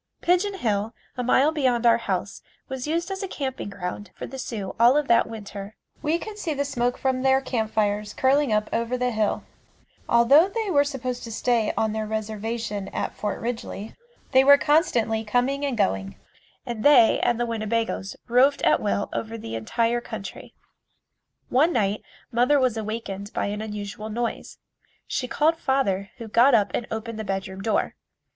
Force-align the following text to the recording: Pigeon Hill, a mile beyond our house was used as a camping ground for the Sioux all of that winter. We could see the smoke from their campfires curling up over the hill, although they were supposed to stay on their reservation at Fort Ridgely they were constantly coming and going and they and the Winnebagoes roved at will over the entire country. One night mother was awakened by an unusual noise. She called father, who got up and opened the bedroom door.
Pigeon 0.19 0.55
Hill, 0.55 0.95
a 1.15 1.21
mile 1.21 1.51
beyond 1.51 1.85
our 1.85 1.99
house 1.99 2.41
was 2.67 2.87
used 2.87 3.11
as 3.11 3.21
a 3.21 3.27
camping 3.27 3.69
ground 3.69 4.09
for 4.15 4.25
the 4.25 4.39
Sioux 4.39 4.75
all 4.79 4.97
of 4.97 5.07
that 5.07 5.27
winter. 5.29 5.75
We 6.01 6.17
could 6.17 6.39
see 6.39 6.55
the 6.55 6.65
smoke 6.65 6.97
from 6.97 7.21
their 7.21 7.39
campfires 7.39 8.11
curling 8.15 8.51
up 8.51 8.67
over 8.73 8.97
the 8.97 9.11
hill, 9.11 9.43
although 10.09 10.49
they 10.49 10.71
were 10.71 10.83
supposed 10.83 11.21
to 11.25 11.31
stay 11.31 11.71
on 11.77 11.91
their 11.91 12.07
reservation 12.07 12.87
at 12.87 13.13
Fort 13.13 13.39
Ridgely 13.39 13.93
they 14.31 14.43
were 14.43 14.57
constantly 14.57 15.23
coming 15.23 15.63
and 15.63 15.77
going 15.77 16.15
and 16.65 16.83
they 16.83 17.19
and 17.19 17.39
the 17.39 17.45
Winnebagoes 17.45 18.15
roved 18.27 18.63
at 18.63 18.81
will 18.81 19.07
over 19.13 19.37
the 19.37 19.53
entire 19.53 20.01
country. 20.01 20.55
One 21.49 21.71
night 21.73 22.01
mother 22.31 22.59
was 22.59 22.75
awakened 22.75 23.31
by 23.33 23.45
an 23.49 23.61
unusual 23.61 24.09
noise. 24.09 24.57
She 25.05 25.27
called 25.27 25.57
father, 25.57 26.09
who 26.17 26.27
got 26.27 26.55
up 26.55 26.71
and 26.73 26.87
opened 26.89 27.19
the 27.19 27.23
bedroom 27.23 27.61
door. 27.61 27.93